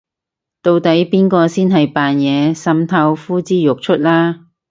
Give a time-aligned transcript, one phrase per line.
[0.63, 4.47] 到底邊個先係扮嘢滲透呼之欲出啦